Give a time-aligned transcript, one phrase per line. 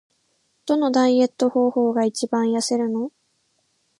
[0.65, 3.11] どのダイエット方法が一番痩せるの？